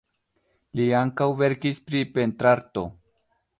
[0.79, 2.89] Li ankaŭ verkis pri pentrarto.